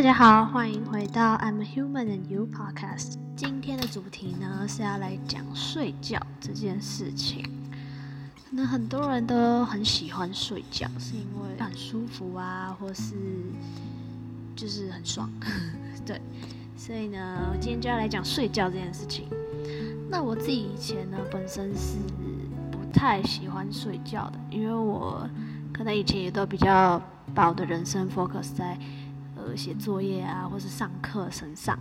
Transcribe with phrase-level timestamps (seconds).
[0.00, 3.16] 大家好，欢迎回到 I'm a Human and You Podcast。
[3.36, 7.42] 今天的主题呢是要来讲睡觉这件事情。
[8.48, 13.12] 可能很多人都很喜欢睡觉，是因为很舒服啊，或是
[14.56, 15.30] 就是很爽。
[16.06, 16.18] 对，
[16.78, 19.28] 所以呢，我今天就要来讲睡觉这件事情。
[20.08, 21.98] 那我自己以前呢，本身是
[22.72, 25.28] 不太喜欢睡觉的，因为我
[25.74, 26.98] 可能以前也都比较
[27.34, 28.78] 把我的人生 focus 在。
[29.56, 31.78] 写作业啊，或是上课身上。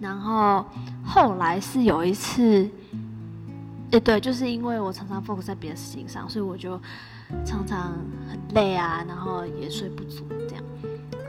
[0.00, 0.66] 然后
[1.04, 2.68] 后来是有一次，
[3.92, 6.80] 诶，对，就是因为我常常 focus 在别的事情上，所以我就
[7.44, 7.92] 常常
[8.28, 10.64] 很累啊，然后也睡不足这样。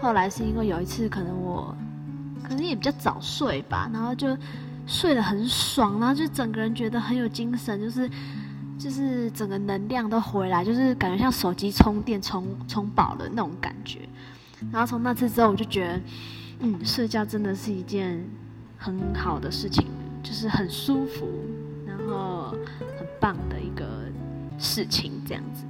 [0.01, 1.75] 后来是因为有一次，可能我
[2.43, 4.35] 可能也比较早睡吧，然后就
[4.87, 8.09] 睡得很爽，然后就整个人觉得很有精神，就是
[8.79, 13.99] 就是整个能量都回来，就是感觉像手机充电充充饱了那种感觉。
[14.71, 16.01] 然后从那次之后，我就觉得，
[16.61, 18.23] 嗯，睡觉真的是一件
[18.77, 19.85] 很好的事情，
[20.23, 21.27] 就是很舒服，
[21.85, 22.51] 然后
[22.97, 23.85] 很棒的一个
[24.57, 25.63] 事情，这样子。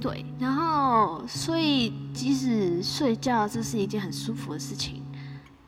[0.00, 5.00] 对，然后所以即使睡觉这是一件很舒服的事情，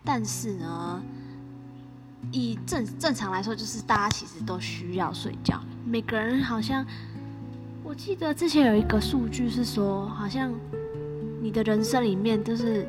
[0.03, 1.01] 但是呢，
[2.33, 5.63] 以正正常来说，就是大家其实都需要睡觉。
[5.85, 6.85] 每个人好像，
[7.85, 10.53] 我记得之前有一个数据是说，好像。
[11.45, 12.89] 你的人生里面就是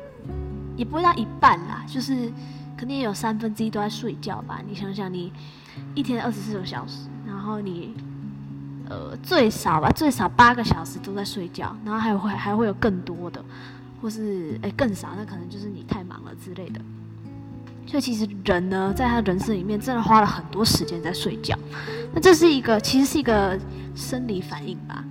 [0.78, 2.32] 也不会到一半啦，就是
[2.74, 4.62] 肯定有三分之一都在睡觉吧。
[4.66, 5.30] 你想想，你
[5.94, 7.92] 一天二十四个小时，然后你
[8.88, 13.44] 呃最少吧，最少八个小时都在睡觉，然后还会还会有更多的，
[14.00, 16.80] 或是哎更少，那可能就是你太忙了之类的。
[17.86, 21.54] 所以其实人呢，在他人生里面真的花了很多时间在睡觉。
[22.14, 23.60] 那这是一个其实是一个
[23.94, 25.04] 生理反应吧，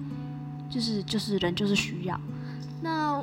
[0.67, 2.19] 就是就是人就是需要。
[2.85, 3.19] 那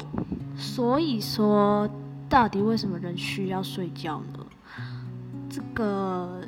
[0.56, 1.88] 所以说，
[2.28, 4.44] 到底为什么人需要睡觉呢？
[5.48, 6.40] 这个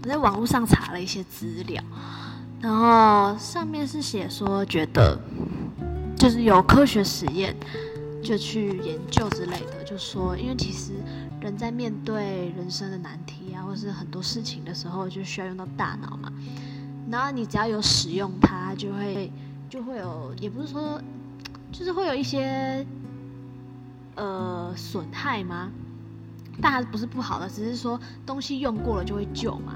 [0.00, 1.82] 我在网络上查了一些资料，
[2.60, 5.18] 然后上面是写说，觉得
[6.16, 7.56] 就是有科学实验
[8.22, 10.92] 就去研究之类的，就说因为其实
[11.40, 16.32] 人在面对人生的难题啊，或是很多事情的时候，就需要用到大脑嘛。
[17.10, 19.32] 然后你只要有使用它，就会
[19.68, 21.00] 就会有，也不是说。
[21.72, 22.84] 就是会有一些
[24.16, 25.70] 呃损害吗？
[26.60, 29.74] 但还不是不好的，只是说东西用过了就会旧嘛。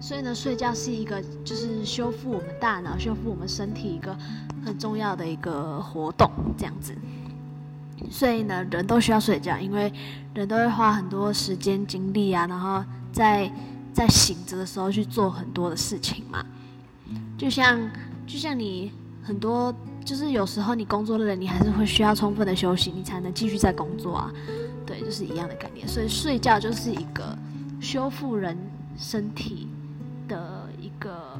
[0.00, 4.16] 所以呢，睡觉是一个就是修复我们大脑、修复我们身体一个
[4.64, 6.28] 很重要的一个活动，
[6.58, 6.94] 这样子。
[8.10, 9.92] 所以呢，人都需要睡觉，因为
[10.34, 13.50] 人都会花很多时间精力啊，然后在
[13.92, 16.44] 在醒着的时候去做很多的事情嘛。
[17.38, 17.78] 就像
[18.26, 18.90] 就像你
[19.22, 19.72] 很多。
[20.04, 24.30] 就是有时候你工作累了，你还是会需要充分的休息，你才能继续在工作啊。
[24.86, 25.88] 对，就是一样的概念。
[25.88, 27.36] 所以睡觉就是一个
[27.80, 28.56] 修复人
[28.98, 29.68] 身体
[30.28, 31.38] 的一个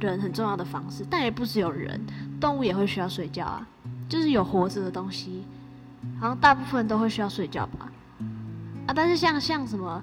[0.00, 1.04] 人很重要的方式。
[1.10, 2.00] 但也不只有人，
[2.40, 3.66] 动物也会需要睡觉啊。
[4.08, 5.44] 就是有活着的东西，
[6.18, 7.92] 好像大部分都会需要睡觉吧。
[8.86, 10.02] 啊，但是像像什么，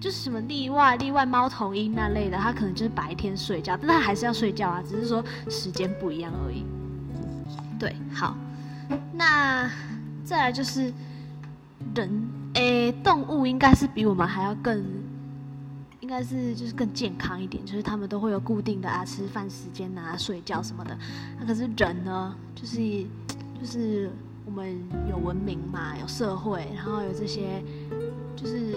[0.00, 6.64] 就是什么例外例外猫头鹰那类的，它可能就是白天睡觉，但它还是要睡觉啊，只是说时间不一样而已。
[7.82, 8.36] 对，好，
[9.12, 9.68] 那
[10.24, 10.92] 再来就是
[11.96, 14.84] 人，诶，动物应该是比我们还要更，
[15.98, 20.96] 应该是就是更健康一点，就是他们都会有固定的啊吃饭时间啊、睡觉什么的。
[21.40, 22.76] 那可是人呢，就是
[23.60, 24.08] 就是
[24.46, 27.60] 我们有文明嘛，有社会，然后有这些，
[28.36, 28.76] 就是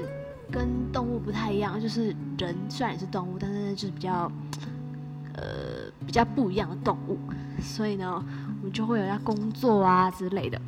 [0.52, 2.08] 跟动物不太一样，就是
[2.40, 4.32] 人虽然也是动物，但是就是比较，
[5.36, 7.18] 呃，比较不一样的动物，
[7.62, 8.24] 所以呢。
[8.62, 10.60] 我们就会有要工作啊之类的，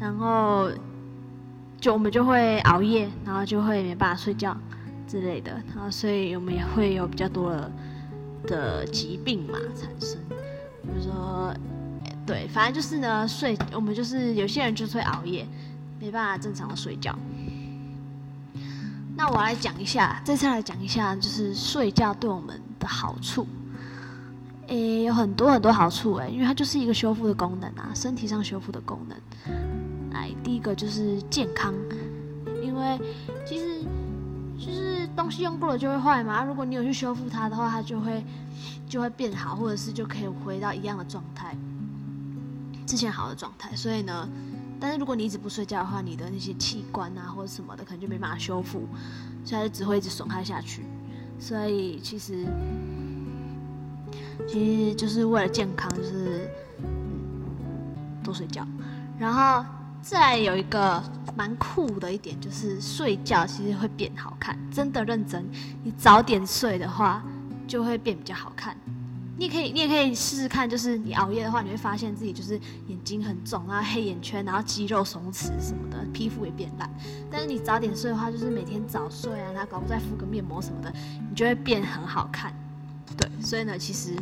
[0.00, 0.68] 然后
[1.80, 4.56] 就我们就会熬夜，然后就会没办法睡觉
[5.06, 7.72] 之类的，然后所以我们也会有比较多的
[8.48, 10.18] 的疾病嘛产生，
[10.82, 11.54] 比如说，
[12.26, 15.46] 对，反正就是呢，睡我们就是有些人就是会熬夜，
[16.00, 17.16] 没办法正常的睡觉。
[19.24, 23.46] 那我来讲一下，这次来讲一下，就是睡觉对我们的好处。
[24.66, 29.16] 诶，有很多很多好处诶，因为它就是一个修复的功能啊，身体上修复的功能。
[30.10, 31.72] 来，第一个就是健康，
[32.64, 33.00] 因为
[33.46, 33.84] 其实
[34.58, 38.24] 就是东西用过了就会坏嘛，如果你有去修复它的话，它就会
[38.88, 41.56] 就会变好，或者是就可以回到一样的状态，
[42.88, 43.70] 之前好的状态。
[43.76, 44.28] 所以呢，
[44.82, 48.80] 但是如果你一直不睡觉的话，你的那些器官啊或者什么的，可能就没办法修复，
[49.44, 50.82] 所以它就只会一直损害下去。
[51.38, 52.44] 所以其实。
[54.48, 56.50] 其实就是为了健康，就是
[56.82, 56.88] 嗯
[58.24, 58.66] 多睡觉，
[59.16, 59.64] 然后
[60.02, 61.00] 再有一个
[61.36, 65.48] 蛮酷的一点，就是睡觉其实会变好看，真的认真。
[65.84, 67.22] 你早点睡的话，
[67.68, 68.76] 就会变比较好看。
[69.38, 76.88] 你也可以，你也可以试试看，就是你熬夜的话，你会发现自己就是眼睛很肿，然后黑眼圈，然后肌肉松弛什么的，皮肤也变烂。
[77.30, 80.92] 但是你早点睡的话，就是每天早睡啊，然后搞不再敷个面膜什么的，
[81.28, 82.52] 你就会变很好看。
[83.16, 84.14] 对，所以呢，其实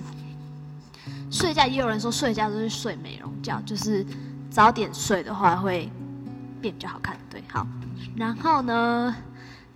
[1.30, 4.06] 睡觉也有人说睡觉都是睡美容觉，就是
[4.48, 5.90] 早点睡的话会
[6.60, 7.16] 变比较好看。
[7.28, 7.66] 对，好，
[8.14, 9.14] 然后呢，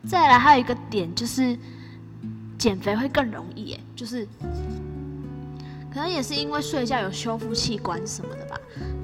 [0.06, 1.58] 再来还有一个点就是
[2.56, 4.26] 减肥会更容易，耶，就是。
[5.94, 8.58] 可能也是因为睡觉有修复器官什么的吧，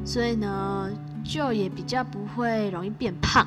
[0.05, 0.91] 所以呢，
[1.25, 3.47] 就也比较不会容易变胖。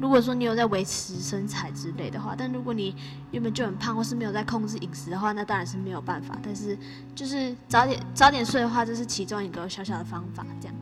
[0.00, 2.96] 如果说你有在维持身材之类的话，但如果你
[3.32, 6.38] 原本就很胖，或是没有在控制饮食的话，那当然是没有办法。
[6.42, 6.74] 但是
[7.14, 10.74] 就是早点早点睡的话，这是其中一个小小的方法，这样。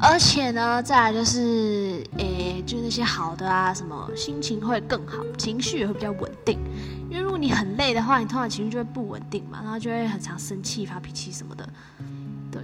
[0.00, 6.58] 而且呢，再来就是，诶，就那些好的啊，什么心情会更好，情绪也会比较稳定。
[7.48, 11.66] 你很累的话，你通常情绪就会不稳定嘛，然后就会很常生气、发脾气什么的。
[12.52, 12.62] 对，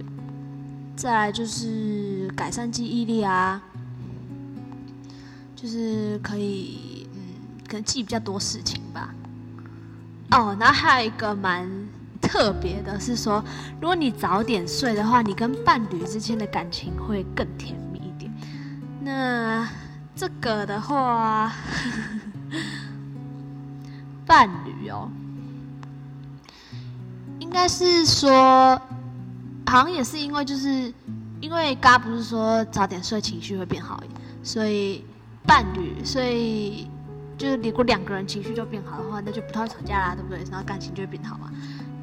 [0.95, 3.59] 再来就是改善记忆力啊，
[5.55, 7.19] 就是可以，嗯，
[7.67, 9.11] 可能记比较多事情吧。
[10.29, 11.67] 哦，然后还有一个蛮
[12.21, 13.43] 特别的是说，
[13.81, 18.31] 如果你早点睡的话，你跟伴侣之间的感情会更甜蜜一点。
[19.01, 19.67] 那
[20.15, 21.51] 这个的话。
[24.35, 25.09] 伴侣哦，
[27.39, 28.77] 应该是说，
[29.65, 30.93] 好像也是因为就是
[31.39, 34.03] 因为刚不是说早点睡情绪会变好，
[34.43, 35.05] 所以
[35.47, 36.89] 伴侣，所以
[37.37, 40.43] 就是如果两个人情绪就变好的话，那就不太会吵架啦，对不对？
[40.51, 41.49] 然后感情就会变好嘛。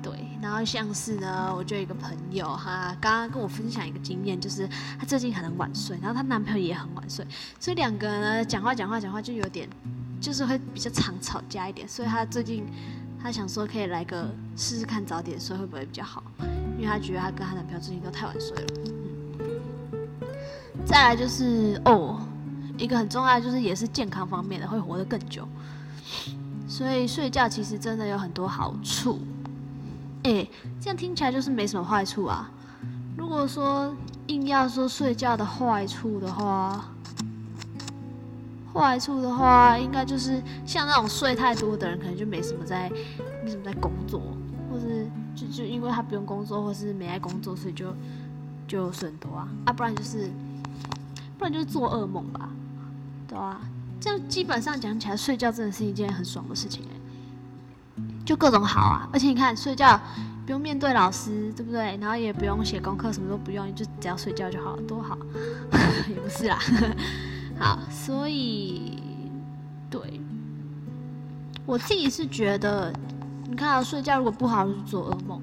[0.03, 4.67] 对，然后像是呢，我就有一个朋友哈，刚刚跟我分享一个经验，就是
[4.99, 7.27] 她最近很晚睡，然后她男朋友也很晚睡，
[7.61, 9.69] 所以两个人呢讲话讲话讲话就有点。
[10.23, 12.65] 就是会比较常吵架一点，所以他最近
[13.21, 16.23] 他想说可以来个试试看早点睡会不会比较好，
[16.79, 18.67] 因为他觉得他跟他男朋友最近都太晚睡了。
[19.41, 19.61] 嗯，
[20.87, 22.21] 再来就是哦，
[22.79, 25.47] 一个很重要的就是也是健康方面的，会活得更久。
[26.69, 29.19] 所以睡觉其实真的有很多好处。
[30.23, 30.47] 哎，
[30.81, 32.49] 这样听起来就是没什么坏处啊。
[33.17, 33.93] 如果说
[34.29, 36.92] 硬要说睡觉的坏处的话，
[38.73, 42.91] 坏处的话，应该就是像那种睡太多的人，可能就没什么在，
[43.45, 44.21] 没什么在工作，
[44.71, 47.95] 或是就就因为他不用工作，或是没爱工作，所以就
[48.67, 49.49] 就睡很多啊。
[49.67, 50.31] 啊，不然就是
[51.39, 52.49] 不然就是做噩梦吧，
[53.29, 53.61] 对啊，
[54.01, 60.01] 这样基本上讲起来，睡觉真的是一件很爽的事情哎，就各种好啊，而且你看睡觉
[60.47, 61.97] 不用面对老师，对不对？
[62.01, 65.19] 然后也不用写功课，什么都不用，就只要睡觉就好了，多好，
[66.09, 66.59] 也不是啦。
[67.59, 68.99] 好，所以
[69.89, 70.21] 对
[71.65, 72.93] 我自己是觉得，
[73.49, 75.41] 你看啊睡觉如果不好就做噩梦，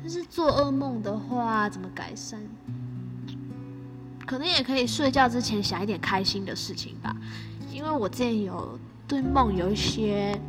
[0.00, 2.38] 但是做噩梦的话怎么改善？
[4.24, 7.14] 可能也可以睡觉之前想一点开心的事情吧。
[7.70, 10.40] 因为我之前有对梦有一些，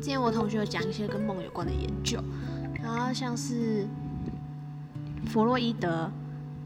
[0.00, 2.22] 之前我同学有讲一些跟梦有关的研究，
[2.82, 3.86] 然后像是
[5.26, 6.10] 弗洛伊德。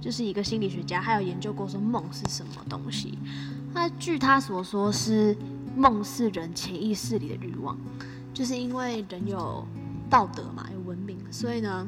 [0.00, 3.18] 就是一个心理学家，他有研究过说梦是什么东西。
[3.72, 5.36] 那据他所说，是
[5.76, 7.76] 梦是人潜意识里的欲望，
[8.32, 9.66] 就是因为人有
[10.08, 11.86] 道德嘛，有文明，所以呢，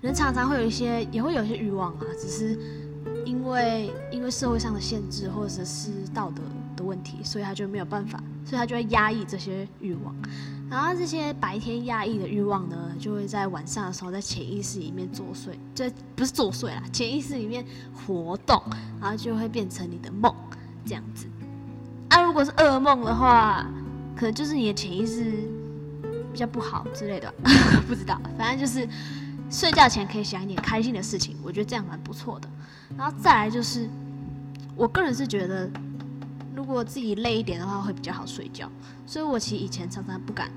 [0.00, 2.58] 人常常会有一些，也会有一些欲望啊，只是
[3.28, 6.42] 因为因为社会上的限制或者是道德
[6.74, 10.14] 的问题，所以他就没有办法，所以他就会压抑这些欲望。
[10.70, 18.62] 然后这些白天压抑的欲望呢，就会在晚上的时候在潜意识里面作祟，这不是作祟啦，潜意识里面活动，
[18.98, 20.34] 然后就会变成你的梦
[20.86, 21.26] 这样子。
[22.08, 23.66] 啊，如果是噩梦的话，
[24.16, 25.32] 可能就是你的潜意识
[26.32, 27.30] 比较不好之类的，
[27.86, 28.18] 不知道。
[28.38, 28.88] 反正就是
[29.50, 32.48] 睡觉前可以想一点开心的事情，我觉得这样蛮不错的。
[32.96, 33.88] 然后再来就是，
[34.76, 35.70] 我个人是觉得。
[36.54, 38.68] 如果自己累一点的话，会比较好睡觉。
[39.06, 40.50] 所以我其实以前常常不敢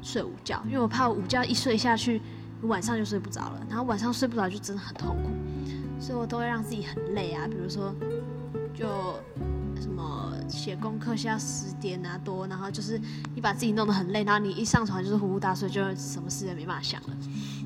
[0.00, 2.22] 睡午觉，因为我怕午觉一睡下去，
[2.62, 3.66] 晚上就睡不着了。
[3.68, 5.30] 然后晚上睡不着就真的很痛苦，
[6.00, 7.48] 所以我都会让自己很累啊。
[7.48, 7.92] 比如说，
[8.72, 8.86] 就
[9.82, 12.98] 什么写功课写到十点啊多，然后就是
[13.34, 17.08] 你把自己弄得很累，然后你一上床就是呼呼大睡，就什么事也没办法想了。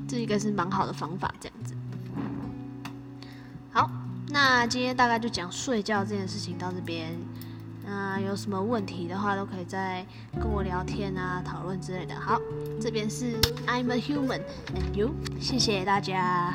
[0.07, 1.73] 这应该是蛮好的方法，这样子。
[3.71, 3.89] 好，
[4.29, 7.17] 那今天大概就讲睡觉这件事情到这边。
[7.85, 10.05] 那有什么问题的话，都可以再
[10.39, 12.15] 跟我聊天啊、讨论之类的。
[12.19, 12.39] 好，
[12.79, 13.35] 这边是
[13.67, 14.41] I'm a human
[14.73, 16.53] and you，谢谢大家。